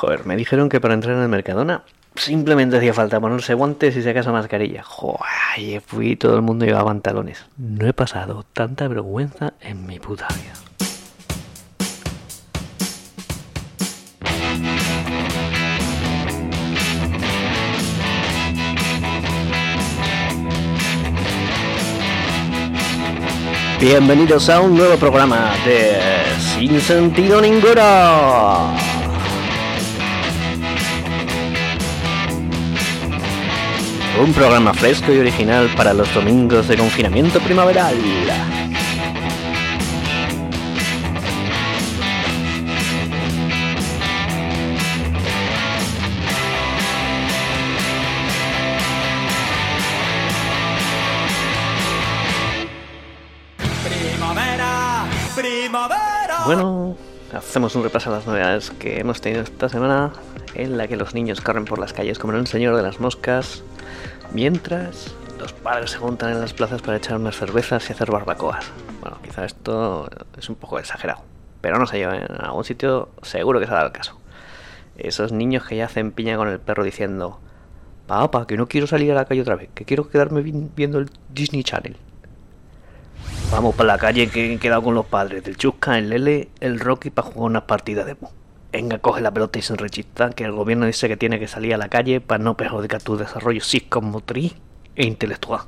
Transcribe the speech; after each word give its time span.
Joder, 0.00 0.24
me 0.24 0.34
dijeron 0.34 0.70
que 0.70 0.80
para 0.80 0.94
entrar 0.94 1.14
en 1.14 1.22
el 1.24 1.28
Mercadona 1.28 1.82
simplemente 2.14 2.78
hacía 2.78 2.94
falta 2.94 3.20
ponerse 3.20 3.52
guantes 3.52 3.94
y 3.98 4.02
si 4.02 4.08
acaso 4.08 4.32
mascarilla. 4.32 4.82
Joder, 4.82 5.20
y 5.58 5.78
fui 5.78 6.16
todo 6.16 6.36
el 6.36 6.40
mundo 6.40 6.64
llevaba 6.64 6.86
pantalones. 6.86 7.44
No 7.58 7.86
he 7.86 7.92
pasado 7.92 8.46
tanta 8.54 8.88
vergüenza 8.88 9.52
en 9.60 9.86
mi 9.86 10.00
puta 10.00 10.26
vida. 10.28 10.54
Bienvenidos 23.78 24.48
a 24.48 24.62
un 24.62 24.78
nuevo 24.78 24.96
programa 24.96 25.52
de 25.66 26.00
Sin 26.38 26.80
Sentido 26.80 27.42
Ninguno. 27.42 28.89
Un 34.18 34.34
programa 34.34 34.74
fresco 34.74 35.12
y 35.12 35.18
original 35.18 35.70
para 35.76 35.94
los 35.94 36.12
domingos 36.14 36.68
de 36.68 36.76
confinamiento 36.76 37.40
primaveral. 37.40 37.94
Primavera, 53.82 55.04
primavera. 55.34 56.44
Bueno, 56.44 56.96
hacemos 57.32 57.74
un 57.74 57.84
repaso 57.84 58.10
a 58.10 58.16
las 58.16 58.26
novedades 58.26 58.70
que 58.70 59.00
hemos 59.00 59.22
tenido 59.22 59.42
esta 59.42 59.70
semana 59.70 60.12
en 60.54 60.76
la 60.76 60.88
que 60.88 60.96
los 60.96 61.14
niños 61.14 61.40
corren 61.40 61.64
por 61.64 61.78
las 61.78 61.92
calles 61.92 62.18
como 62.18 62.34
en 62.34 62.40
el 62.40 62.46
señor 62.46 62.76
de 62.76 62.82
las 62.82 63.00
moscas, 63.00 63.62
mientras 64.32 65.14
los 65.38 65.52
padres 65.52 65.92
se 65.92 65.98
juntan 65.98 66.30
en 66.32 66.40
las 66.40 66.52
plazas 66.52 66.82
para 66.82 66.96
echar 66.98 67.16
unas 67.16 67.36
cervezas 67.36 67.88
y 67.88 67.92
hacer 67.92 68.10
barbacoas. 68.10 68.70
Bueno, 69.00 69.18
quizá 69.22 69.44
esto 69.44 70.08
es 70.38 70.48
un 70.48 70.56
poco 70.56 70.78
exagerado, 70.78 71.22
pero 71.60 71.78
no 71.78 71.86
sé 71.86 72.00
yo, 72.00 72.12
en 72.12 72.26
algún 72.40 72.64
sitio 72.64 73.08
seguro 73.22 73.58
que 73.60 73.66
se 73.66 73.72
ha 73.74 73.82
el 73.82 73.92
caso. 73.92 74.18
Esos 74.98 75.32
niños 75.32 75.64
que 75.66 75.76
ya 75.76 75.86
hacen 75.86 76.12
piña 76.12 76.36
con 76.36 76.48
el 76.48 76.60
perro 76.60 76.84
diciendo, 76.84 77.40
papá, 78.06 78.46
que 78.46 78.56
no 78.58 78.66
quiero 78.66 78.86
salir 78.86 79.12
a 79.12 79.14
la 79.14 79.24
calle 79.24 79.40
otra 79.40 79.56
vez, 79.56 79.70
que 79.74 79.84
quiero 79.86 80.08
quedarme 80.08 80.42
vi- 80.42 80.68
viendo 80.76 80.98
el 80.98 81.10
Disney 81.30 81.64
Channel. 81.64 81.96
Vamos 83.50 83.74
para 83.74 83.86
la 83.94 83.98
calle 83.98 84.28
que 84.28 84.52
he 84.54 84.58
quedado 84.58 84.82
con 84.82 84.94
los 84.94 85.06
padres 85.06 85.42
del 85.42 85.56
Chusca, 85.56 85.98
el 85.98 86.10
Lele, 86.10 86.50
el 86.60 86.78
Rocky 86.78 87.10
para 87.10 87.28
jugar 87.28 87.50
unas 87.50 87.62
partidas 87.62 88.06
de. 88.06 88.16
Venga, 88.72 88.98
coge 88.98 89.20
la 89.20 89.32
pelota 89.32 89.58
y 89.58 89.62
se 89.62 89.74
rechista, 89.74 90.30
que 90.30 90.44
el 90.44 90.52
gobierno 90.52 90.86
dice 90.86 91.08
que 91.08 91.16
tiene 91.16 91.40
que 91.40 91.48
salir 91.48 91.74
a 91.74 91.78
la 91.78 91.88
calle 91.88 92.20
para 92.20 92.42
no 92.42 92.56
perjudicar 92.56 93.02
tu 93.02 93.16
desarrollo 93.16 93.60
psicomotriz 93.60 94.54
e 94.94 95.06
intelectual. 95.06 95.62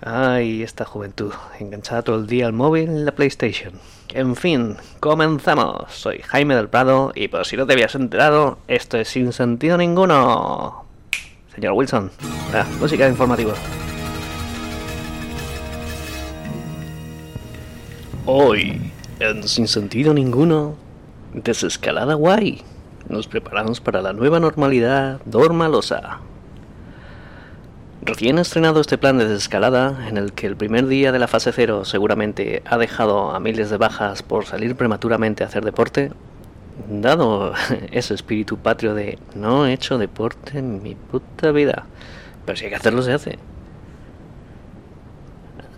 Ay, 0.00 0.62
esta 0.62 0.84
juventud, 0.84 1.32
enganchada 1.58 2.02
todo 2.02 2.16
el 2.16 2.26
día 2.26 2.46
al 2.46 2.52
móvil 2.52 2.88
en 2.88 3.04
la 3.04 3.12
PlayStation. 3.12 3.74
En 4.14 4.36
fin, 4.36 4.76
comenzamos. 5.00 5.92
Soy 5.92 6.22
Jaime 6.22 6.54
del 6.54 6.68
Prado 6.68 7.12
y 7.14 7.28
por 7.28 7.44
si 7.44 7.56
no 7.56 7.66
te 7.66 7.74
habías 7.74 7.94
enterado, 7.94 8.58
esto 8.68 8.96
es 8.96 9.08
sin 9.08 9.32
sentido 9.32 9.76
ninguno. 9.76 10.86
Señor 11.54 11.72
Wilson, 11.72 12.10
música 12.80 13.04
de 13.04 13.10
informativos. 13.10 13.58
Hoy, 18.24 18.92
en 19.20 19.48
Sin 19.48 19.66
Sentido 19.66 20.12
Ninguno, 20.12 20.76
desescalada 21.32 22.14
guay. 22.14 22.62
Nos 23.08 23.26
preparamos 23.26 23.80
para 23.80 24.02
la 24.02 24.12
nueva 24.12 24.40
normalidad 24.40 25.20
normalosa. 25.24 26.20
Recién 28.02 28.38
estrenado 28.38 28.80
este 28.80 28.96
plan 28.96 29.18
de 29.18 29.26
desescalada, 29.28 30.08
en 30.08 30.16
el 30.16 30.32
que 30.32 30.46
el 30.46 30.56
primer 30.56 30.86
día 30.86 31.12
de 31.12 31.18
la 31.18 31.28
fase 31.28 31.52
cero 31.52 31.84
seguramente 31.84 32.62
ha 32.64 32.78
dejado 32.78 33.32
a 33.32 33.40
miles 33.40 33.70
de 33.70 33.76
bajas 33.76 34.22
por 34.22 34.46
salir 34.46 34.76
prematuramente 34.76 35.42
a 35.42 35.48
hacer 35.48 35.64
deporte, 35.64 36.12
dado 36.88 37.52
ese 37.92 38.14
espíritu 38.14 38.56
patrio 38.56 38.94
de 38.94 39.18
no 39.34 39.66
he 39.66 39.72
hecho 39.72 39.98
deporte 39.98 40.58
en 40.58 40.82
mi 40.82 40.94
puta 40.94 41.50
vida, 41.50 41.86
pero 42.46 42.56
si 42.56 42.64
hay 42.64 42.70
que 42.70 42.76
hacerlo 42.76 43.02
se 43.02 43.12
hace. 43.12 43.38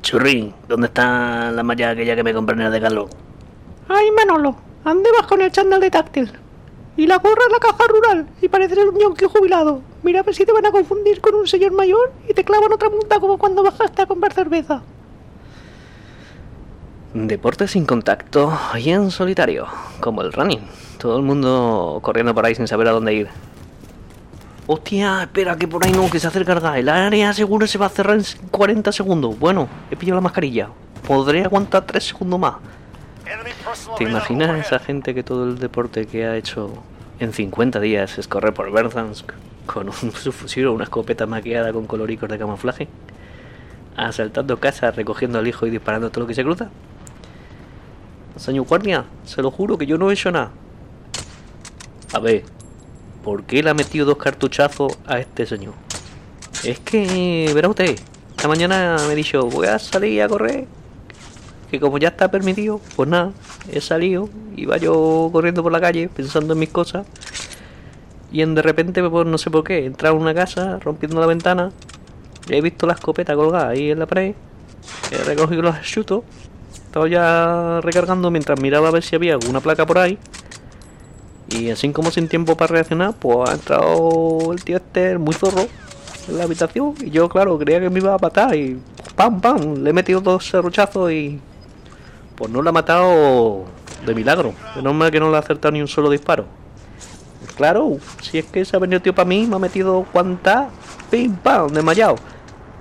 Churri, 0.03 0.55
¿dónde 0.69 0.87
está 0.87 1.51
la 1.51 1.63
malla 1.63 1.91
aquella 1.91 2.17
que 2.17 2.25
me 2.25 2.35
compré 2.35 2.55
en 2.57 2.63
el 2.63 2.73
Decathlon? 2.73 3.09
Ay, 3.89 4.11
Manolo, 4.13 4.57
¿dónde 4.85 5.11
vas 5.17 5.27
con 5.27 5.41
el 5.41 5.53
chándal 5.53 5.81
de 5.81 5.91
táctil? 5.91 6.33
Y 6.97 7.07
la 7.07 7.19
gorra 7.19 7.43
en 7.47 7.53
la 7.53 7.59
caja 7.59 7.85
rural, 7.89 8.27
y 8.43 8.49
pareces 8.49 8.79
un 8.79 8.99
yonki 8.99 9.25
jubilado. 9.25 9.83
Mira 10.03 10.21
a 10.21 10.23
ver 10.23 10.35
si 10.35 10.45
te 10.45 10.53
van 10.53 10.67
a 10.67 10.71
confundir 10.71 11.21
con 11.21 11.35
un 11.35 11.47
señor 11.47 11.73
mayor 11.73 12.13
y 12.29 12.35
te 12.35 12.45
clavan 12.45 12.73
otra 12.73 12.89
multa 12.89 13.21
como 13.21 13.39
cuando 13.39 13.63
bajaste 13.63 14.03
a 14.03 14.07
comprar 14.07 14.33
cerveza. 14.33 14.83
Deporte 17.13 17.67
sin 17.67 17.87
contacto 17.87 18.57
y 18.77 18.91
en 18.91 19.11
solitario, 19.11 19.67
como 20.01 20.23
el 20.23 20.33
running. 20.33 20.61
Todo 20.99 21.17
el 21.17 21.23
mundo 21.23 21.99
corriendo 22.03 22.35
por 22.35 22.47
ahí 22.47 22.55
sin 22.55 22.69
saber 22.69 22.89
a 22.89 22.93
dónde 22.93 23.15
ir. 23.15 23.29
Hostia, 24.67 25.23
espera, 25.23 25.57
que 25.57 25.67
por 25.67 25.85
ahí 25.85 25.91
no, 25.91 26.09
que 26.09 26.21
se 26.21 26.29
acerca 26.29 26.53
el 26.53 26.61
gas. 26.61 26.77
El 26.77 26.89
área 26.89 27.33
seguro 27.33 27.67
se 27.67 27.79
va 27.79 27.87
a 27.87 27.89
cerrar 27.89 28.17
en 28.17 28.25
40 28.53 28.93
segundos. 28.93 29.37
Bueno, 29.37 29.69
he 29.91 29.97
pillado 29.97 30.17
la 30.17 30.21
mascarilla. 30.21 30.69
Podré 31.05 31.45
aguantar 31.45 31.85
3 31.85 32.05
segundos 32.05 32.39
más. 32.39 32.55
¿Te 33.99 34.05
imaginas 34.05 34.67
esa 34.67 34.79
gente 34.79 35.15
que 35.15 35.23
todo 35.23 35.45
el 35.45 35.59
deporte 35.59 36.07
que 36.07 36.25
ha 36.25 36.37
hecho 36.37 36.73
en 37.19 37.33
50 37.33 37.81
días 37.81 38.19
es 38.19 38.27
correr 38.27 38.55
por 38.55 38.73
Verdansk 38.73 39.33
con 39.67 39.89
un 39.89 40.13
subfusil 40.15 40.67
o 40.67 40.73
una 40.73 40.85
escopeta 40.85 41.27
maquillada 41.27 41.73
con 41.73 41.87
coloricos 41.87 42.29
de 42.29 42.39
camuflaje? 42.39 42.89
Asaltando 43.97 44.59
casas, 44.59 44.97
recogiendo 44.97 45.39
al 45.39 45.47
hijo 45.47 45.67
y 45.67 45.71
disparando 45.71 46.11
todo 46.11 46.23
lo 46.23 46.27
que 46.27 46.35
se 46.35 46.43
cruza. 46.43 46.71
Señor 48.37 48.67
guardia, 48.67 49.05
se 49.27 49.43
lo 49.43 49.51
juro 49.51 49.77
que 49.77 49.87
yo 49.87 49.99
no 49.99 50.11
he 50.11 50.15
hecho 50.15 50.31
nada. 50.31 50.51
A 52.15 52.19
ver, 52.19 52.45
¿por 53.23 53.45
qué 53.45 53.63
le 53.63 53.71
ha 53.71 53.75
metido 53.75 54.07
dos 54.07 54.17
cartuchazos 54.17 54.99
a 55.07 55.19
este 55.19 55.45
señor? 55.45 55.75
Es 56.65 56.81
que, 56.81 57.51
verá 57.55 57.69
usted, 57.69 57.99
esta 58.31 58.49
mañana 58.49 58.97
me 59.07 59.13
he 59.13 59.17
dicho, 59.17 59.47
voy 59.47 59.67
a 59.67 59.79
salir 59.79 60.23
a 60.23 60.29
correr. 60.29 60.67
Que 61.71 61.79
como 61.79 61.99
ya 61.99 62.09
está 62.09 62.31
permitido, 62.31 62.81
pues 62.97 63.09
nada, 63.09 63.33
he 63.71 63.81
salido, 63.81 64.29
iba 64.57 64.77
yo 64.77 65.31
corriendo 65.33 65.63
por 65.63 65.73
la 65.73 65.81
calle 65.81 66.09
pensando 66.09 66.55
en 66.55 66.59
mis 66.59 66.71
cosas. 66.71 67.07
Y 68.33 68.43
en 68.43 68.55
de 68.55 68.63
repente, 68.63 69.03
pues 69.09 69.27
no 69.27 69.39
sé 69.39 69.51
por 69.51 69.65
qué, 69.65 69.81
he 69.81 69.87
entrado 69.87 70.17
en 70.17 70.23
una 70.23 70.35
casa 70.35 70.79
rompiendo 70.79 71.21
la 71.21 71.27
ventana. 71.27 71.73
Y 72.49 72.55
he 72.55 72.61
visto 72.61 72.87
la 72.87 72.95
escopeta 72.95 73.35
colgada 73.35 73.69
ahí 73.69 73.91
en 73.91 73.99
la 73.99 74.07
pared. 74.07 74.35
He 75.11 75.25
recogido 75.25 75.63
los 75.63 75.81
chutos. 75.83 76.23
Estaba 76.75 77.09
ya 77.09 77.81
recargando 77.83 78.31
mientras 78.31 78.61
miraba 78.61 78.89
a 78.89 78.91
ver 78.91 79.03
si 79.03 79.15
había 79.15 79.35
alguna 79.35 79.61
placa 79.61 79.87
por 79.87 79.99
ahí. 79.99 80.19
Y 81.49 81.71
así 81.71 81.91
como 81.91 82.11
sin 82.11 82.29
tiempo 82.29 82.57
para 82.57 82.73
reaccionar, 82.73 83.15
pues 83.19 83.49
ha 83.49 83.55
entrado 83.55 84.53
el 84.53 84.63
tío 84.63 84.77
este, 84.77 85.19
muy 85.19 85.35
zorro, 85.35 85.67
en 86.29 86.39
la 86.39 86.45
habitación. 86.45 86.95
Y 87.01 87.11
yo, 87.11 87.29
claro, 87.29 87.59
creía 87.59 87.81
que 87.81 87.91
me 87.91 87.99
iba 87.99 88.15
a 88.15 88.19
matar. 88.19 88.55
Y 88.55 88.81
pam, 89.17 89.41
pam, 89.41 89.83
le 89.83 89.91
he 89.91 89.93
metido 89.93 90.21
dos 90.21 90.47
serruchazos 90.47 91.11
y. 91.11 91.41
Pues 92.41 92.51
no 92.51 92.63
lo 92.63 92.71
ha 92.71 92.73
matado 92.73 93.67
de 94.07 94.15
milagro. 94.15 94.55
Menos 94.75 94.95
mal 94.95 95.11
que 95.11 95.21
no 95.21 95.31
le 95.31 95.37
ha 95.37 95.41
acertado 95.41 95.73
ni 95.73 95.83
un 95.83 95.89
solo 95.89 96.09
disparo. 96.09 96.47
Claro, 97.55 97.99
si 98.23 98.39
es 98.39 98.47
que 98.47 98.65
se 98.65 98.75
ha 98.75 98.79
venido 98.79 99.03
tío 99.03 99.15
para 99.15 99.29
mí, 99.29 99.47
me 99.47 99.57
ha 99.57 99.59
metido 99.59 100.07
cuanta, 100.11 100.71
pim 101.11 101.37
pam, 101.37 101.69
desmayado. 101.69 102.17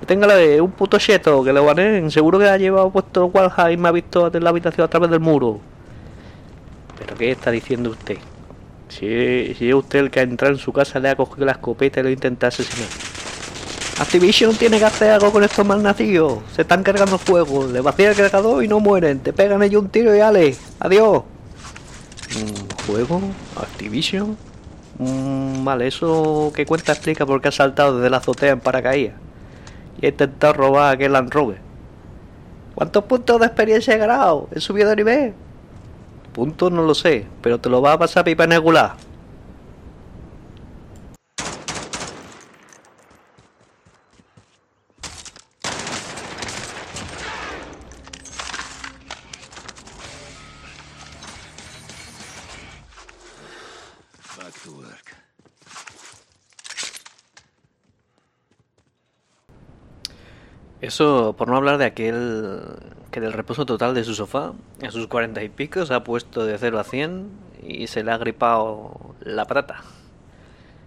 Téngale 0.08 0.62
un 0.62 0.72
puto 0.72 0.98
cheto 0.98 1.44
que 1.44 1.52
le 1.52 1.62
gané, 1.62 2.10
seguro 2.10 2.40
que 2.40 2.48
ha 2.48 2.56
llevado 2.56 2.90
puesto 2.90 3.26
Walha 3.26 3.70
y 3.70 3.76
me 3.76 3.90
ha 3.90 3.92
visto 3.92 4.34
en 4.34 4.44
la 4.46 4.50
habitación 4.50 4.86
a 4.86 4.90
través 4.90 5.10
del 5.10 5.20
muro. 5.20 5.60
¿Pero 6.98 7.18
qué 7.18 7.32
está 7.32 7.52
diciendo 7.52 7.90
usted? 7.90 8.18
Si, 8.88 9.54
si 9.56 9.68
es 9.68 9.76
usted 9.76 10.00
el 10.00 10.10
que 10.10 10.22
ha 10.22 10.24
entrado 10.24 10.54
en 10.54 10.60
su 10.60 10.72
casa, 10.72 11.00
le 11.00 11.10
ha 11.10 11.18
cogido 11.18 11.46
la 11.46 11.52
escopeta 11.52 12.00
y 12.00 12.04
lo 12.04 12.10
intenta 12.10 12.48
asesinar. 12.48 12.88
Activision 14.00 14.56
tiene 14.56 14.80
que 14.80 14.86
hacer 14.86 15.12
algo 15.12 15.30
con 15.30 15.44
estos 15.44 15.66
malnacidos. 15.66 16.40
Se 16.56 16.62
están 16.62 16.84
cargando 16.84 17.18
fuego, 17.18 17.68
le 17.68 17.82
vacía 17.82 18.12
el 18.12 18.16
cargador 18.16 18.64
y 18.64 18.68
no 18.68 18.80
mueren. 18.80 19.20
Te 19.20 19.34
pegan 19.34 19.62
ellos 19.62 19.84
un 19.84 19.90
tiro 19.90 20.16
y 20.16 20.22
ale. 20.22 20.56
Adiós. 20.80 21.24
Mm, 22.34 22.88
¿Juego? 22.88 23.22
¿Activision? 23.58 24.38
Mm, 25.00 25.66
vale, 25.66 25.88
eso 25.88 26.52
que 26.56 26.66
cuenta 26.66 26.94
explica 26.94 27.26
por 27.26 27.42
qué 27.42 27.50
ha 27.50 27.52
saltado 27.52 27.98
desde 27.98 28.10
la 28.10 28.18
azotea 28.18 28.52
en 28.52 28.62
paracaídas. 28.62 29.16
Y 30.02 30.06
ha 30.06 30.10
intentado 30.10 30.54
robar 30.54 30.84
a 30.84 30.90
aquel 30.92 31.12
Land 31.12 31.34
Rover. 31.34 31.58
¿Cuántos 32.76 33.04
puntos 33.04 33.38
de 33.42 33.48
experiencia 33.48 33.96
he 33.96 33.98
ganado? 33.98 34.48
¿He 34.56 34.62
subido 34.62 34.90
de 34.90 34.96
nivel? 34.96 35.34
Puntos 36.32 36.72
no 36.72 36.84
lo 36.84 36.96
sé, 36.96 37.26
pero 37.42 37.60
te 37.60 37.70
lo 37.70 37.82
va 37.82 37.94
a 37.94 38.00
pasar 38.00 38.24
pipa. 38.24 38.48
Back 38.48 39.09
Eso 60.82 61.36
por 61.38 61.50
no 61.50 61.58
hablar 61.58 61.78
de 61.78 61.86
aquel 61.86 62.62
que 63.12 63.20
del 63.20 63.34
reposo 63.34 63.66
total 63.66 63.94
de 63.94 64.06
su 64.06 64.16
sofá, 64.16 64.54
a 64.82 64.92
sus 64.92 65.08
cuarenta 65.08 65.44
y 65.44 65.50
pico, 65.50 65.86
se 65.86 65.94
ha 65.94 66.04
puesto 66.04 66.46
de 66.46 66.58
0 66.58 66.80
a 66.80 66.84
100 66.86 67.30
y 67.64 67.88
se 67.88 68.04
le 68.04 68.12
ha 68.12 68.18
gripado 68.18 69.16
la 69.20 69.46
patata. 69.46 69.82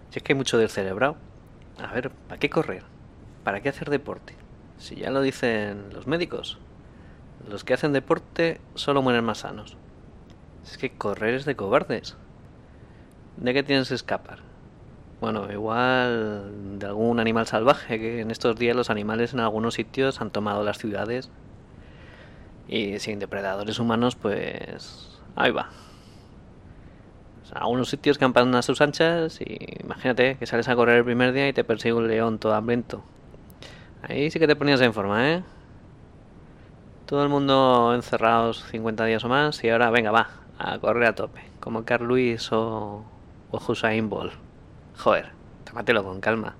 Si 0.09 0.17
es 0.17 0.23
que 0.23 0.33
hay 0.33 0.37
mucho 0.37 0.57
del 0.57 0.69
cerebrado. 0.69 1.15
A 1.77 1.93
ver, 1.93 2.09
¿para 2.09 2.39
qué 2.39 2.49
correr? 2.49 2.83
¿Para 3.43 3.61
qué 3.61 3.69
hacer 3.69 3.89
deporte? 3.89 4.35
Si 4.77 4.95
ya 4.95 5.11
lo 5.11 5.21
dicen 5.21 5.85
los 5.93 6.07
médicos, 6.07 6.57
los 7.47 7.63
que 7.63 7.73
hacen 7.73 7.93
deporte 7.93 8.59
solo 8.75 9.01
mueren 9.01 9.23
más 9.23 9.39
sanos. 9.39 9.77
Es 10.63 10.77
que 10.77 10.91
correr 10.91 11.35
es 11.35 11.45
de 11.45 11.55
cobardes. 11.55 12.15
¿De 13.37 13.53
qué 13.53 13.63
tienes 13.63 13.89
que 13.89 13.95
escapar? 13.95 14.39
Bueno, 15.23 15.49
igual 15.49 16.79
de 16.79 16.85
algún 16.85 17.17
animal 17.21 17.47
salvaje, 17.47 17.97
que 17.97 18.19
en 18.19 18.29
estos 18.29 18.57
días 18.57 18.75
los 18.75 18.89
animales 18.89 19.33
en 19.33 19.39
algunos 19.39 19.75
sitios 19.75 20.19
han 20.19 20.31
tomado 20.31 20.65
las 20.65 20.77
ciudades. 20.77 21.29
Y 22.67 22.99
sin 22.99 23.19
depredadores 23.19 23.79
humanos, 23.79 24.17
pues 24.17 25.21
ahí 25.37 25.51
va. 25.51 25.69
O 27.41 27.45
sea, 27.45 27.61
algunos 27.61 27.87
sitios 27.87 28.17
campan 28.17 28.53
a 28.53 28.61
sus 28.63 28.81
anchas 28.81 29.39
y 29.39 29.59
imagínate 29.81 30.35
que 30.35 30.45
sales 30.45 30.67
a 30.67 30.75
correr 30.75 30.97
el 30.97 31.05
primer 31.05 31.31
día 31.31 31.47
y 31.47 31.53
te 31.53 31.63
persigue 31.63 31.93
un 31.93 32.09
león 32.09 32.37
todo 32.37 32.53
hambriento. 32.53 33.01
Ahí 34.01 34.29
sí 34.29 34.39
que 34.39 34.47
te 34.47 34.57
ponías 34.57 34.81
en 34.81 34.93
forma, 34.93 35.31
¿eh? 35.31 35.43
Todo 37.05 37.23
el 37.23 37.29
mundo 37.29 37.93
encerrados 37.95 38.65
50 38.71 39.05
días 39.05 39.23
o 39.23 39.29
más 39.29 39.63
y 39.63 39.69
ahora 39.69 39.89
venga, 39.89 40.11
va, 40.11 40.27
a 40.59 40.79
correr 40.79 41.05
a 41.05 41.15
tope. 41.15 41.39
Como 41.61 41.85
Carl 41.85 42.09
Lewis 42.09 42.51
o, 42.51 43.05
o 43.51 43.61
Hussein 43.65 44.09
Bolt. 44.09 44.33
Joder, 44.97 45.29
tómatelo 45.65 46.03
con 46.03 46.21
calma. 46.21 46.55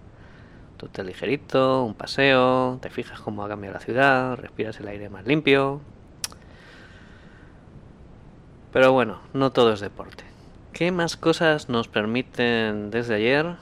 Tú 0.77 0.87
te 0.87 1.03
ligerito, 1.03 1.83
un 1.83 1.93
paseo, 1.93 2.77
te 2.81 2.89
fijas 2.89 3.21
cómo 3.21 3.45
ha 3.45 3.47
cambiado 3.47 3.75
la 3.75 3.79
ciudad, 3.79 4.35
respiras 4.35 4.79
el 4.79 4.87
aire 4.87 5.09
más 5.09 5.25
limpio. 5.25 5.81
Pero 8.73 8.91
bueno, 8.91 9.19
no 9.33 9.51
todo 9.51 9.71
es 9.73 9.79
deporte. 9.79 10.23
¿Qué 10.73 10.91
más 10.91 11.15
cosas 11.15 11.69
nos 11.69 11.87
permiten 11.87 12.89
desde 12.89 13.15
ayer? 13.15 13.55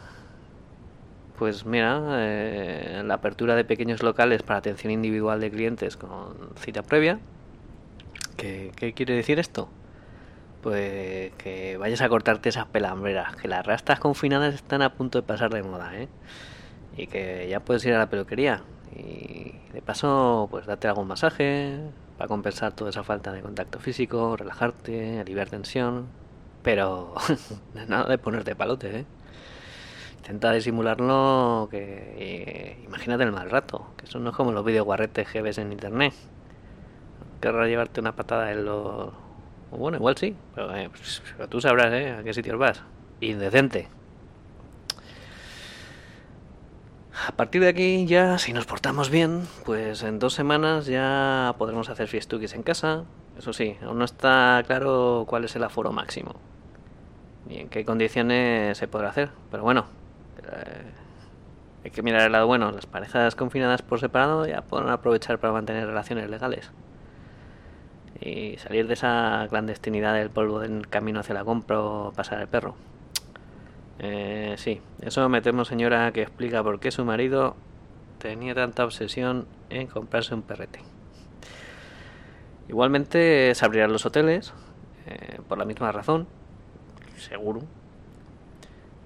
Pues 1.37 1.65
mira, 1.65 2.01
eh, 2.19 3.03
la 3.05 3.15
apertura 3.15 3.55
de 3.55 3.65
pequeños 3.65 4.01
locales 4.01 4.43
para 4.43 4.59
atención 4.59 4.91
individual 4.91 5.41
de 5.41 5.51
clientes 5.51 5.97
con 5.97 6.35
cita 6.55 6.83
previa. 6.83 7.19
¿Qué, 8.37 8.71
qué 8.75 8.93
quiere 8.93 9.13
decir 9.15 9.39
esto? 9.39 9.67
Pues 10.61 11.31
que 11.37 11.77
vayas 11.77 12.01
a 12.01 12.09
cortarte 12.09 12.49
esas 12.49 12.67
pelambreras, 12.67 13.35
que 13.35 13.47
las 13.47 13.65
rastas 13.65 13.99
confinadas 13.99 14.53
están 14.53 14.81
a 14.83 14.93
punto 14.93 15.19
de 15.19 15.27
pasar 15.27 15.51
de 15.51 15.63
moda, 15.63 15.97
¿eh? 15.97 16.07
Y 16.95 17.07
que 17.07 17.47
ya 17.49 17.59
puedes 17.61 17.83
ir 17.85 17.93
a 17.93 17.99
la 17.99 18.09
peluquería. 18.09 18.61
Y 18.95 19.55
de 19.73 19.81
paso, 19.81 20.47
pues 20.51 20.65
date 20.67 20.87
algún 20.87 21.07
masaje 21.07 21.79
para 22.17 22.27
compensar 22.27 22.73
toda 22.73 22.91
esa 22.91 23.03
falta 23.03 23.31
de 23.31 23.41
contacto 23.41 23.79
físico, 23.79 24.37
relajarte, 24.37 25.19
aliviar 25.19 25.49
tensión. 25.49 26.07
Pero 26.61 27.15
nada 27.87 28.07
de 28.07 28.17
ponerte 28.19 28.55
palote, 28.55 28.99
¿eh? 28.99 29.05
Intenta 30.17 30.51
disimularlo, 30.51 31.67
que 31.71 32.13
eh, 32.17 32.83
imagínate 32.85 33.23
el 33.23 33.31
mal 33.31 33.49
rato, 33.49 33.87
que 33.97 34.05
eso 34.05 34.19
no 34.19 34.29
es 34.29 34.35
como 34.35 34.51
los 34.51 34.63
videoguarretes 34.63 35.27
que 35.27 35.41
ves 35.41 35.57
en 35.57 35.71
internet. 35.71 36.13
Querrás 37.41 37.67
llevarte 37.67 38.01
una 38.01 38.15
patada 38.15 38.51
en 38.51 38.65
los 38.65 39.11
bueno, 39.79 39.97
igual 39.97 40.17
sí, 40.17 40.35
pero, 40.53 40.75
eh, 40.75 40.89
pues, 40.89 41.21
pero 41.37 41.47
tú 41.47 41.61
sabrás 41.61 41.93
¿eh? 41.93 42.11
a 42.19 42.23
qué 42.23 42.33
sitios 42.33 42.57
vas. 42.57 42.83
Indecente. 43.21 43.87
A 47.27 47.31
partir 47.33 47.61
de 47.61 47.69
aquí 47.69 48.05
ya, 48.05 48.37
si 48.37 48.51
nos 48.51 48.65
portamos 48.65 49.09
bien, 49.09 49.47
pues 49.65 50.03
en 50.03 50.19
dos 50.19 50.33
semanas 50.33 50.87
ya 50.87 51.55
podremos 51.57 51.89
hacer 51.89 52.07
fiestuquis 52.07 52.53
en 52.53 52.63
casa. 52.63 53.03
Eso 53.37 53.53
sí, 53.53 53.77
aún 53.83 53.99
no 53.99 54.05
está 54.05 54.63
claro 54.65 55.25
cuál 55.27 55.45
es 55.45 55.55
el 55.55 55.63
aforo 55.63 55.91
máximo. 55.91 56.35
Ni 57.47 57.57
en 57.57 57.69
qué 57.69 57.85
condiciones 57.85 58.77
se 58.77 58.87
podrá 58.87 59.09
hacer. 59.09 59.29
Pero 59.51 59.63
bueno, 59.63 59.85
eh, 60.39 60.91
hay 61.85 61.91
que 61.91 62.01
mirar 62.01 62.21
el 62.21 62.31
lado 62.31 62.47
bueno. 62.47 62.71
Las 62.71 62.85
parejas 62.85 63.35
confinadas 63.35 63.81
por 63.81 63.99
separado 63.99 64.45
ya 64.47 64.61
podrán 64.61 64.89
aprovechar 64.89 65.39
para 65.39 65.53
mantener 65.53 65.85
relaciones 65.85 66.29
legales 66.29 66.71
y 68.21 68.57
salir 68.57 68.87
de 68.87 68.93
esa 68.93 69.47
clandestinidad 69.49 70.13
del 70.13 70.29
polvo 70.29 70.59
del 70.59 70.87
camino 70.87 71.19
hacia 71.19 71.33
la 71.33 71.43
compra 71.43 71.81
o 71.81 72.11
pasar 72.11 72.39
el 72.39 72.47
perro. 72.47 72.75
Eh, 73.99 74.55
sí, 74.57 74.81
eso 75.01 75.27
me 75.29 75.41
temo, 75.41 75.65
señora, 75.65 76.11
que 76.11 76.21
explica 76.21 76.63
por 76.63 76.79
qué 76.79 76.91
su 76.91 77.03
marido 77.03 77.55
tenía 78.19 78.53
tanta 78.53 78.85
obsesión 78.85 79.47
en 79.69 79.87
comprarse 79.87 80.33
un 80.33 80.43
perrete. 80.43 80.79
Igualmente 82.69 83.53
se 83.53 83.65
abrirán 83.65 83.91
los 83.91 84.05
hoteles, 84.05 84.53
eh, 85.07 85.39
por 85.47 85.57
la 85.57 85.65
misma 85.65 85.91
razón, 85.91 86.27
seguro. 87.17 87.63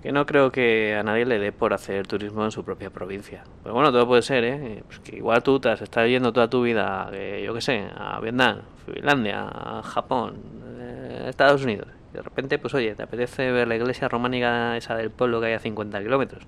Que 0.06 0.12
no 0.12 0.28
creo 0.28 0.52
que 0.52 0.96
a 0.96 1.02
nadie 1.02 1.26
le 1.26 1.40
dé 1.40 1.52
por 1.52 1.74
hacer 1.74 2.06
turismo 2.06 2.46
en 2.46 2.52
su 2.52 2.64
propia 2.64 2.92
provincia. 2.92 3.44
Pero 3.64 3.74
bueno, 3.74 3.92
todo 3.92 4.06
puede 4.06 4.22
ser, 4.22 4.44
¿eh? 4.44 4.84
Pues 4.86 5.00
que 5.00 5.16
igual 5.16 5.42
tú 5.42 5.60
te 5.60 5.70
has 5.70 5.82
estado 5.82 6.06
yendo 6.06 6.32
toda 6.32 6.48
tu 6.48 6.62
vida, 6.62 7.10
yo 7.44 7.56
qué 7.56 7.62
sé, 7.62 7.88
a 7.98 8.20
Vietnam, 8.20 8.60
Finlandia, 8.86 9.50
Japón, 9.84 10.36
eh, 10.80 11.26
Estados 11.30 11.64
Unidos. 11.64 11.88
Y 12.14 12.18
de 12.18 12.22
repente, 12.22 12.60
pues 12.60 12.76
oye, 12.76 12.94
te 12.94 13.02
apetece 13.02 13.52
ver 13.52 13.68
la 13.68 13.78
iglesia 13.78 14.08
románica 14.08 14.78
esa 14.78 14.96
del 14.96 15.10
pueblo 15.10 15.42
que 15.42 15.48
hay 15.48 15.54
a 15.54 15.60
50 15.60 16.00
kilómetros. 16.04 16.44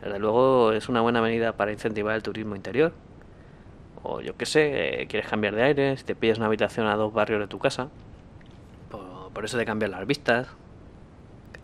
Desde 0.00 0.20
luego 0.20 0.70
es 0.70 0.88
una 0.88 1.00
buena 1.00 1.20
medida 1.20 1.54
para 1.54 1.72
incentivar 1.72 2.14
el 2.14 2.22
turismo 2.22 2.54
interior. 2.54 2.92
O 4.04 4.20
yo 4.20 4.36
qué 4.36 4.46
sé, 4.46 5.02
eh, 5.02 5.06
quieres 5.08 5.28
cambiar 5.28 5.56
de 5.56 5.64
aire, 5.64 5.96
si 5.96 6.04
te 6.04 6.14
pillas 6.14 6.38
una 6.38 6.46
habitación 6.46 6.86
a 6.86 6.94
dos 6.94 7.12
barrios 7.12 7.40
de 7.40 7.48
tu 7.48 7.58
casa, 7.58 7.88
por, 8.88 9.32
por 9.32 9.44
eso 9.44 9.58
te 9.58 9.64
cambian 9.64 9.90
las 9.90 10.06
vistas, 10.06 10.46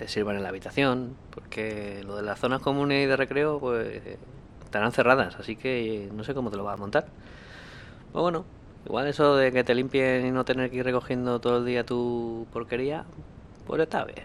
te 0.01 0.09
sirvan 0.09 0.37
en 0.37 0.43
la 0.43 0.49
habitación, 0.49 1.15
porque 1.31 2.03
lo 2.05 2.17
de 2.17 2.23
las 2.23 2.41
zonas 2.41 2.61
comunes 2.61 3.05
y 3.05 3.07
de 3.07 3.17
recreo, 3.17 3.61
pues 3.61 4.03
estarán 4.65 4.93
cerradas, 4.93 5.37
así 5.37 5.57
que 5.57 6.09
no 6.13 6.25
sé 6.25 6.35
cómo 6.35 6.51
te 6.51 6.57
lo 6.57 6.65
vas 6.65 6.75
a 6.75 6.79
montar. 6.79 7.07
Pero 8.13 8.23
bueno, 8.23 8.45
Igual 8.87 9.07
eso 9.09 9.37
de 9.37 9.53
que 9.53 9.63
te 9.63 9.75
limpien 9.75 10.27
y 10.27 10.31
no 10.31 10.45
tener 10.45 10.71
que 10.71 10.77
ir 10.77 10.85
recogiendo 10.85 11.39
todo 11.41 11.59
el 11.59 11.67
día 11.67 11.85
tu 11.85 12.47
porquería, 12.53 13.05
pues 13.67 13.81
está 13.83 14.05
bien. 14.05 14.25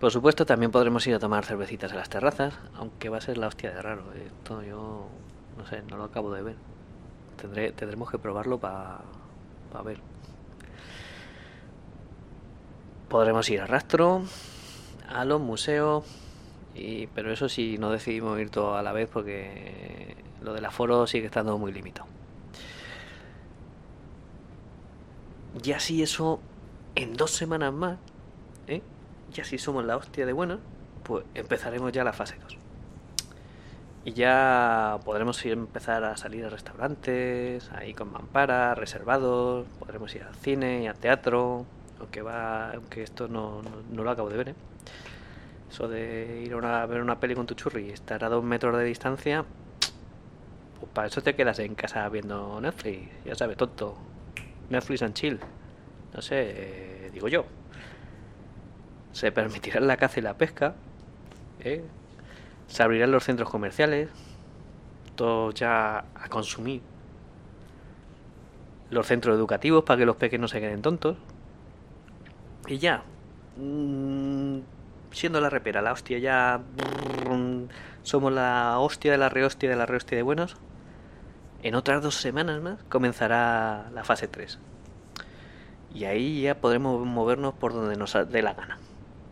Por 0.00 0.12
supuesto, 0.12 0.46
también 0.46 0.70
podremos 0.70 1.06
ir 1.06 1.14
a 1.14 1.18
tomar 1.18 1.44
cervecitas 1.44 1.92
a 1.92 1.96
las 1.96 2.08
terrazas, 2.08 2.54
aunque 2.76 3.08
va 3.08 3.18
a 3.18 3.20
ser 3.20 3.38
la 3.38 3.48
hostia 3.48 3.72
de 3.72 3.82
raro. 3.82 4.04
Esto 4.12 4.62
yo, 4.62 5.08
no 5.56 5.66
sé, 5.66 5.82
no 5.90 5.96
lo 5.96 6.04
acabo 6.04 6.32
de 6.32 6.42
ver. 6.42 6.56
Tendré, 7.40 7.72
tendremos 7.72 8.10
que 8.10 8.18
probarlo 8.18 8.58
para 8.58 9.02
ver. 9.84 9.98
Podremos 13.08 13.48
ir 13.50 13.60
a 13.60 13.66
rastro, 13.66 14.22
a 15.08 15.24
los 15.24 15.40
museos, 15.40 16.04
pero 17.14 17.32
eso 17.32 17.48
sí, 17.48 17.78
no 17.78 17.90
decidimos 17.90 18.38
ir 18.40 18.50
todo 18.50 18.76
a 18.76 18.82
la 18.82 18.92
vez 18.92 19.08
porque 19.12 20.16
lo 20.42 20.52
del 20.52 20.64
aforo 20.64 21.06
sigue 21.06 21.26
estando 21.26 21.56
muy 21.58 21.72
limitado. 21.72 22.08
Y 25.64 25.72
así 25.72 26.02
eso, 26.02 26.40
en 26.94 27.14
dos 27.14 27.30
semanas 27.30 27.72
más, 27.72 27.98
¿eh? 28.66 28.82
y 29.34 29.40
así 29.40 29.58
somos 29.58 29.84
la 29.84 29.96
hostia 29.96 30.26
de 30.26 30.32
buena, 30.32 30.58
pues 31.02 31.24
empezaremos 31.34 31.92
ya 31.92 32.04
la 32.04 32.12
fase 32.12 32.36
2. 32.42 32.58
Y 34.04 34.12
ya 34.12 35.00
podremos 35.04 35.44
ir, 35.44 35.54
empezar 35.54 36.04
a 36.04 36.16
salir 36.16 36.44
a 36.44 36.48
restaurantes, 36.48 37.70
ahí 37.72 37.94
con 37.94 38.12
mampara, 38.12 38.74
reservados, 38.74 39.66
podremos 39.78 40.14
ir 40.14 40.22
al 40.22 40.34
cine 40.34 40.82
y 40.82 40.86
al 40.86 40.96
teatro, 40.96 41.64
aunque 42.00 42.22
va, 42.22 42.72
aunque 42.72 43.02
esto 43.02 43.28
no, 43.28 43.62
no, 43.90 44.02
lo 44.02 44.10
acabo 44.10 44.28
de 44.28 44.36
ver, 44.36 44.48
¿eh? 44.50 44.54
Eso 45.70 45.88
de 45.88 46.42
ir 46.44 46.54
a, 46.54 46.86
ver 46.86 47.02
una 47.02 47.18
peli 47.18 47.34
con 47.34 47.46
tu 47.46 47.54
churri 47.54 47.86
y 47.86 47.90
estar 47.90 48.22
a 48.24 48.28
dos 48.28 48.44
metros 48.44 48.76
de 48.76 48.84
distancia, 48.84 49.44
pues 50.78 50.92
para 50.92 51.08
eso 51.08 51.22
te 51.22 51.34
quedas 51.34 51.58
en 51.58 51.74
casa 51.74 52.08
viendo 52.08 52.60
Netflix, 52.60 53.08
ya 53.24 53.34
sabes, 53.34 53.56
tonto. 53.56 53.96
Netflix 54.70 55.02
and 55.02 55.14
chill. 55.14 55.40
No 56.14 56.22
sé, 56.22 56.36
eh, 56.38 57.10
digo 57.12 57.28
yo. 57.28 57.44
Se 59.12 59.32
permitirá 59.32 59.80
la 59.80 59.96
caza 59.96 60.20
y 60.20 60.22
la 60.22 60.34
pesca. 60.36 60.74
¿eh? 61.60 61.84
Se 62.68 62.82
abrirán 62.82 63.10
los 63.10 63.24
centros 63.24 63.48
comerciales. 63.48 64.08
Todo 65.14 65.50
ya 65.52 65.98
a 66.14 66.28
consumir. 66.28 66.82
Los 68.90 69.06
centros 69.06 69.36
educativos 69.36 69.84
para 69.84 69.98
que 69.98 70.06
los 70.06 70.16
pequeños 70.16 70.42
no 70.42 70.48
se 70.48 70.60
queden 70.60 70.82
tontos. 70.82 71.16
Y 72.66 72.78
ya. 72.78 73.02
Mmm, 73.56 74.60
siendo 75.10 75.40
la 75.40 75.50
repera, 75.50 75.82
la 75.82 75.92
hostia 75.92 76.18
ya. 76.18 76.60
somos 78.02 78.32
la 78.32 78.78
hostia 78.78 79.12
de 79.12 79.18
la 79.18 79.28
rehostia 79.28 79.70
de 79.70 79.76
la 79.76 79.86
rehostia 79.86 80.16
de 80.16 80.22
buenos. 80.22 80.56
En 81.62 81.74
otras 81.74 82.02
dos 82.02 82.16
semanas 82.16 82.60
más 82.62 82.82
comenzará 82.84 83.90
la 83.92 84.04
fase 84.04 84.28
3. 84.28 84.58
Y 85.94 86.04
ahí 86.04 86.42
ya 86.42 86.56
podremos 86.60 87.04
movernos 87.06 87.54
por 87.54 87.72
donde 87.72 87.96
nos 87.96 88.16
dé 88.30 88.42
la 88.42 88.52
gana. 88.52 88.78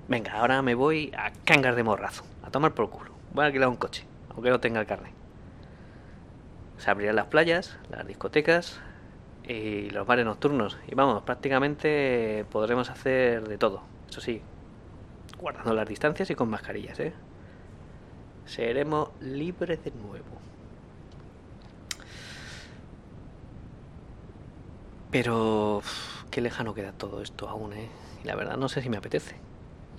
Venga, 0.09 0.33
ahora 0.33 0.63
me 0.63 0.75
voy 0.75 1.13
a 1.17 1.33
Cangas 1.45 1.77
de 1.77 1.83
Morrazo, 1.83 2.25
a 2.43 2.51
tomar 2.51 2.75
por 2.75 2.91
culo. 2.91 3.13
Voy 3.33 3.45
a 3.45 3.47
alquilar 3.47 3.69
un 3.69 3.77
coche, 3.77 4.07
aunque 4.31 4.51
no 4.51 4.61
tenga 4.61 4.81
el 4.81 4.87
carnet. 4.87 5.13
Se 6.79 6.91
abrirán 6.91 7.17
las 7.17 7.27
playas, 7.27 7.79
las 7.91 8.07
discotecas 8.07 8.81
y 9.47 9.91
los 9.91 10.07
bares 10.07 10.25
nocturnos. 10.25 10.79
Y 10.87 10.95
vamos, 10.95 11.23
prácticamente 11.23 12.45
podremos 12.51 12.91
hacer 12.91 13.47
de 13.47 13.59
todo. 13.59 13.83
Eso 14.09 14.21
sí, 14.21 14.41
guardando 15.41 15.75
las 15.75 15.89
distancias 15.89 16.31
y 16.31 16.35
con 16.35 16.49
mascarillas, 16.49 16.99
¿eh? 17.01 17.13
Seremos 18.47 19.11
libres 19.21 19.83
de 19.85 19.91
nuevo. 19.91 20.25
Pero 25.11 25.83
qué 26.31 26.41
lejano 26.41 26.75
queda 26.75 26.93
todo 26.93 27.23
esto 27.23 27.49
aún, 27.49 27.73
¿eh? 27.73 27.89
Y 28.23 28.27
la 28.27 28.35
verdad 28.35 28.57
no 28.57 28.69
sé 28.69 28.83
si 28.83 28.89
me 28.89 28.97
apetece. 28.97 29.37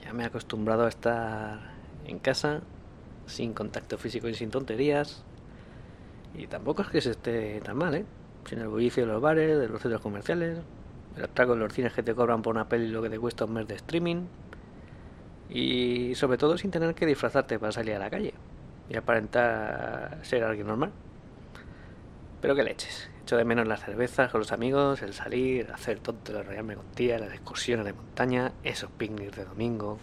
Ya 0.04 0.14
me 0.14 0.24
he 0.24 0.26
acostumbrado 0.26 0.86
a 0.86 0.90
estar 0.90 1.60
en 2.06 2.20
casa, 2.20 2.62
sin 3.26 3.54
contacto 3.54 3.98
físico 3.98 4.28
y 4.28 4.36
sin 4.36 4.52
tonterías. 4.52 5.24
Y 6.36 6.48
tampoco 6.48 6.82
es 6.82 6.90
que 6.90 7.02
se 7.02 7.12
esté 7.12 7.62
tan 7.62 7.78
mal, 7.78 7.96
¿eh? 7.96 8.06
Sin 8.48 8.60
el 8.60 8.68
bullicio 8.68 9.06
de 9.06 9.12
los 9.12 9.22
bares, 9.22 9.58
de 9.58 9.68
los 9.68 9.82
centros 9.82 10.02
comerciales, 10.02 10.60
el 11.18 11.24
atraco 11.24 11.54
en 11.54 11.60
los 11.60 11.74
cines 11.74 11.94
que 11.94 12.04
te 12.04 12.14
cobran 12.14 12.42
por 12.42 12.56
una 12.56 12.68
peli 12.68 12.88
lo 12.88 13.02
que 13.02 13.10
te 13.10 13.20
cuesta 13.20 13.46
un 13.46 13.54
mes 13.54 13.68
de 13.68 13.76
streaming. 13.76 14.26
Y 15.50 16.14
sobre 16.16 16.38
todo 16.38 16.58
sin 16.58 16.72
tener 16.72 16.96
que 16.96 17.06
disfrazarte 17.06 17.60
para 17.60 17.72
salir 17.72 17.96
a 17.96 18.00
la 18.00 18.10
calle 18.10 18.34
y 18.90 18.96
aparentar 18.96 20.20
ser 20.24 20.44
alguien 20.44 20.68
normal. 20.68 20.92
Pero 22.42 22.56
qué 22.56 22.64
leches. 22.64 23.10
Echo 23.24 23.38
de 23.38 23.46
menos 23.46 23.68
las 23.68 23.84
cervezas 23.84 24.32
con 24.32 24.40
los 24.40 24.52
amigos, 24.52 25.02
el 25.02 25.14
salir, 25.14 25.72
hacer 25.72 26.00
tonto, 26.00 26.44
rayarme 26.44 26.76
con 26.76 26.86
tía, 26.92 27.18
las 27.18 27.34
excursiones 27.34 27.86
de 27.86 27.94
montaña, 27.94 28.52
esos 28.64 28.92
picnics 28.92 29.36
de 29.36 29.46
domingo, 29.46 29.98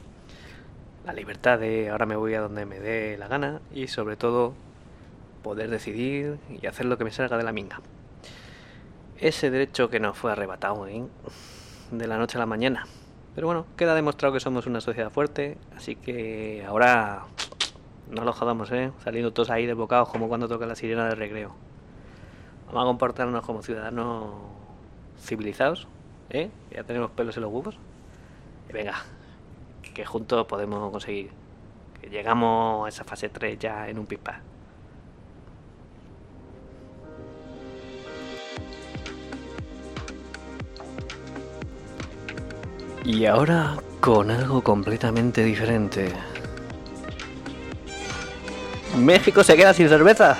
la 1.04 1.12
libertad 1.12 1.58
de 1.58 1.90
ahora 1.90 2.06
me 2.06 2.16
voy 2.16 2.34
a 2.34 2.40
donde 2.40 2.64
me 2.64 2.80
dé 2.80 3.16
la 3.18 3.28
gana 3.28 3.60
y 3.72 3.88
sobre 3.88 4.16
todo 4.16 4.54
poder 5.42 5.70
decidir 5.70 6.38
y 6.48 6.66
hacer 6.66 6.86
lo 6.86 6.98
que 6.98 7.04
me 7.04 7.10
salga 7.10 7.36
de 7.36 7.42
la 7.44 7.52
minga. 7.52 7.80
Ese 9.22 9.52
derecho 9.52 9.88
que 9.88 10.00
nos 10.00 10.18
fue 10.18 10.32
arrebatado 10.32 10.88
¿eh? 10.88 11.04
de 11.92 12.08
la 12.08 12.18
noche 12.18 12.38
a 12.38 12.40
la 12.40 12.46
mañana. 12.46 12.88
Pero 13.36 13.46
bueno, 13.46 13.66
queda 13.76 13.94
demostrado 13.94 14.34
que 14.34 14.40
somos 14.40 14.66
una 14.66 14.80
sociedad 14.80 15.10
fuerte, 15.10 15.58
así 15.76 15.94
que 15.94 16.64
ahora 16.66 17.22
no 18.10 18.24
lo 18.24 18.32
jodamos, 18.32 18.72
¿eh? 18.72 18.90
Saliendo 19.04 19.32
todos 19.32 19.50
ahí 19.50 19.64
desbocados 19.64 20.08
como 20.08 20.26
cuando 20.26 20.48
toca 20.48 20.66
la 20.66 20.74
sirena 20.74 21.06
del 21.06 21.18
recreo. 21.18 21.54
Vamos 22.66 22.82
a 22.82 22.86
comportarnos 22.86 23.46
como 23.46 23.62
ciudadanos 23.62 24.26
civilizados, 25.20 25.86
¿eh? 26.30 26.50
Ya 26.72 26.82
tenemos 26.82 27.12
pelos 27.12 27.36
en 27.36 27.44
los 27.44 27.52
huevos. 27.52 27.78
Y 28.68 28.72
venga, 28.72 29.04
que 29.94 30.04
juntos 30.04 30.48
podemos 30.48 30.90
conseguir. 30.90 31.30
Que 32.00 32.10
llegamos 32.10 32.86
a 32.86 32.88
esa 32.88 33.04
fase 33.04 33.28
3 33.28 33.56
ya 33.56 33.88
en 33.88 34.00
un 34.00 34.06
pipa. 34.06 34.40
Y 43.04 43.26
ahora 43.26 43.76
con 44.00 44.30
algo 44.30 44.62
completamente 44.62 45.42
diferente. 45.42 46.12
México 48.96 49.42
se 49.42 49.56
queda 49.56 49.74
sin 49.74 49.88
cerveza. 49.88 50.38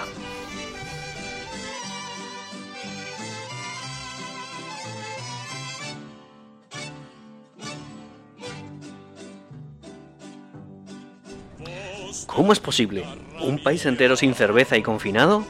¿Cómo 12.26 12.52
es 12.52 12.60
posible? 12.60 13.04
¿Un 13.40 13.62
país 13.62 13.84
entero 13.86 14.16
sin 14.16 14.34
cerveza 14.34 14.76
y 14.76 14.82
confinado? 14.82 15.44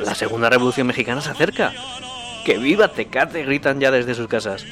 La 0.00 0.14
segunda 0.14 0.48
revolución 0.48 0.86
mexicana 0.86 1.20
se 1.20 1.30
acerca. 1.30 1.72
¡Que 2.44 2.56
viva 2.56 2.88
Tecate! 2.88 3.44
gritan 3.44 3.80
ya 3.80 3.90
desde 3.90 4.14
sus 4.14 4.28
casas. 4.28 4.64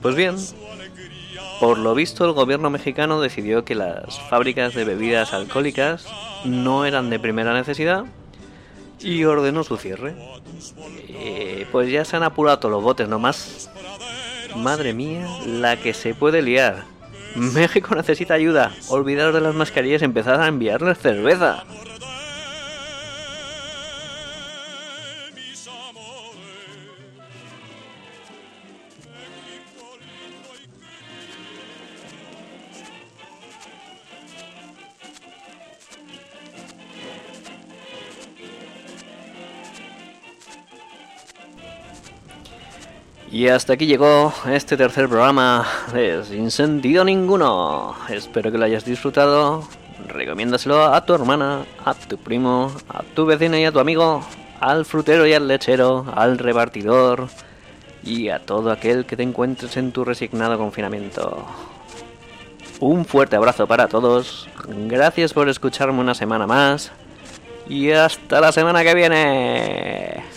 Pues 0.00 0.14
bien, 0.14 0.36
por 1.60 1.78
lo 1.78 1.94
visto 1.94 2.24
el 2.24 2.32
gobierno 2.32 2.70
mexicano 2.70 3.20
decidió 3.20 3.64
que 3.64 3.74
las 3.74 4.20
fábricas 4.28 4.74
de 4.74 4.84
bebidas 4.84 5.32
alcohólicas 5.32 6.06
no 6.44 6.84
eran 6.84 7.10
de 7.10 7.18
primera 7.18 7.54
necesidad 7.54 8.04
y 9.00 9.24
ordenó 9.24 9.64
su 9.64 9.76
cierre. 9.76 10.14
Eh, 11.08 11.66
pues 11.72 11.90
ya 11.90 12.04
se 12.04 12.16
han 12.16 12.22
apurado 12.22 12.68
los 12.68 12.82
botes 12.82 13.08
nomás. 13.08 13.70
Madre 14.56 14.92
mía, 14.92 15.26
la 15.46 15.76
que 15.76 15.94
se 15.94 16.14
puede 16.14 16.42
liar. 16.42 16.84
México 17.34 17.94
necesita 17.94 18.34
ayuda. 18.34 18.72
Olvidaros 18.88 19.34
de 19.34 19.40
las 19.40 19.54
mascarillas 19.54 20.02
y 20.02 20.06
empezar 20.06 20.40
a 20.40 20.48
enviarles 20.48 20.98
cerveza. 20.98 21.64
Y 43.36 43.48
hasta 43.48 43.74
aquí 43.74 43.84
llegó 43.84 44.32
este 44.50 44.78
tercer 44.78 45.10
programa 45.10 45.68
de 45.92 46.24
Sin 46.24 46.50
Sentido 46.50 47.04
Ninguno. 47.04 47.94
Espero 48.08 48.50
que 48.50 48.56
lo 48.56 48.64
hayas 48.64 48.86
disfrutado. 48.86 49.62
Recomiéndaselo 50.08 50.82
a 50.82 51.04
tu 51.04 51.12
hermana, 51.12 51.66
a 51.84 51.92
tu 51.92 52.16
primo, 52.16 52.72
a 52.88 53.02
tu 53.02 53.26
vecino 53.26 53.58
y 53.58 53.66
a 53.66 53.72
tu 53.72 53.78
amigo, 53.78 54.24
al 54.58 54.86
frutero 54.86 55.26
y 55.26 55.34
al 55.34 55.48
lechero, 55.48 56.06
al 56.16 56.38
repartidor 56.38 57.28
y 58.02 58.30
a 58.30 58.38
todo 58.38 58.70
aquel 58.70 59.04
que 59.04 59.18
te 59.18 59.22
encuentres 59.22 59.76
en 59.76 59.92
tu 59.92 60.02
resignado 60.02 60.56
confinamiento. 60.56 61.44
Un 62.80 63.04
fuerte 63.04 63.36
abrazo 63.36 63.66
para 63.66 63.86
todos. 63.86 64.48
Gracias 64.66 65.34
por 65.34 65.50
escucharme 65.50 66.00
una 66.00 66.14
semana 66.14 66.46
más. 66.46 66.90
Y 67.68 67.90
hasta 67.90 68.40
la 68.40 68.50
semana 68.50 68.82
que 68.82 68.94
viene. 68.94 70.35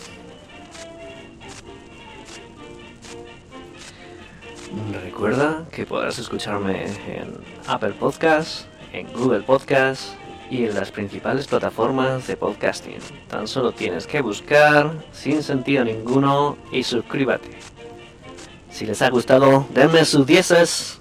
Recuerda 5.19 5.65
que 5.69 5.85
podrás 5.85 6.17
escucharme 6.17 6.85
en 7.05 7.35
Apple 7.67 7.91
Podcasts, 7.99 8.67
en 8.93 9.11
Google 9.11 9.41
Podcasts 9.41 10.13
y 10.49 10.63
en 10.63 10.73
las 10.73 10.91
principales 10.91 11.45
plataformas 11.45 12.25
de 12.25 12.37
podcasting. 12.37 12.99
Tan 13.27 13.45
solo 13.45 13.73
tienes 13.73 14.07
que 14.07 14.21
buscar 14.21 14.93
sin 15.11 15.43
sentido 15.43 15.83
ninguno 15.83 16.55
y 16.71 16.83
suscríbete. 16.83 17.49
Si 18.71 18.85
les 18.85 19.01
ha 19.01 19.09
gustado, 19.09 19.65
denme 19.71 20.05
sus 20.05 20.25
dieces. 20.25 20.98